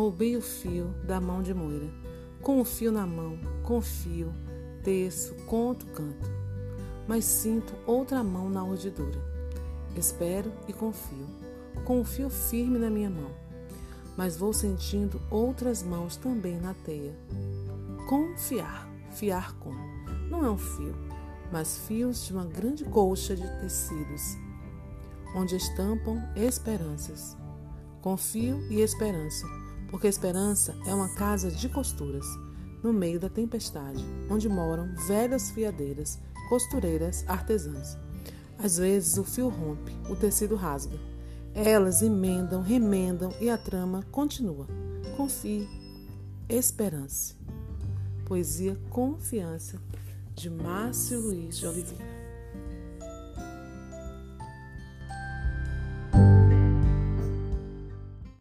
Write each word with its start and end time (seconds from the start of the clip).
roubei 0.00 0.34
o 0.34 0.40
fio 0.40 0.94
da 1.04 1.20
mão 1.20 1.42
de 1.42 1.52
Moira. 1.52 1.90
Com 2.40 2.58
o 2.58 2.64
fio 2.64 2.90
na 2.90 3.06
mão, 3.06 3.38
confio, 3.62 4.32
teço, 4.82 5.34
conto, 5.44 5.84
canto. 5.88 6.26
Mas 7.06 7.26
sinto 7.26 7.74
outra 7.86 8.24
mão 8.24 8.48
na 8.48 8.64
urdidura. 8.64 9.22
Espero 9.94 10.50
e 10.66 10.72
confio, 10.72 11.26
com 11.84 12.00
o 12.00 12.04
fio 12.04 12.30
firme 12.30 12.78
na 12.78 12.88
minha 12.88 13.10
mão. 13.10 13.30
Mas 14.16 14.38
vou 14.38 14.54
sentindo 14.54 15.20
outras 15.30 15.82
mãos 15.82 16.16
também 16.16 16.58
na 16.58 16.72
teia. 16.72 17.14
Confiar, 18.08 18.88
fiar 19.10 19.52
com. 19.58 19.74
Não 20.30 20.42
é 20.46 20.50
um 20.50 20.56
fio, 20.56 20.96
mas 21.52 21.76
fios 21.86 22.24
de 22.24 22.32
uma 22.32 22.46
grande 22.46 22.86
colcha 22.86 23.36
de 23.36 23.46
tecidos, 23.60 24.38
onde 25.36 25.56
estampam 25.56 26.16
esperanças. 26.34 27.36
Confio 28.00 28.58
e 28.70 28.80
esperança, 28.80 29.46
porque 29.90 30.06
esperança 30.06 30.74
é 30.86 30.94
uma 30.94 31.08
casa 31.14 31.50
de 31.50 31.68
costuras, 31.68 32.24
no 32.82 32.92
meio 32.92 33.18
da 33.18 33.28
tempestade, 33.28 34.04
onde 34.30 34.48
moram 34.48 34.94
velhas 35.06 35.50
fiadeiras, 35.50 36.18
costureiras, 36.48 37.24
artesãs. 37.26 37.98
Às 38.58 38.78
vezes 38.78 39.18
o 39.18 39.24
fio 39.24 39.48
rompe, 39.48 39.92
o 40.08 40.16
tecido 40.16 40.54
rasga. 40.54 40.96
Elas 41.54 42.00
emendam, 42.02 42.62
remendam 42.62 43.34
e 43.40 43.50
a 43.50 43.58
trama 43.58 44.04
continua. 44.10 44.66
Confie, 45.16 45.68
esperança. 46.48 47.34
Poesia 48.24 48.78
Confiança, 48.90 49.80
de 50.34 50.48
Márcio 50.48 51.20
Luiz 51.20 51.58
de 51.58 51.66
Oliveira. 51.66 52.19